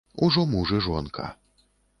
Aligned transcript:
Ужо 0.27 0.45
муж 0.53 0.71
і 0.77 0.79
жонка. 0.87 1.31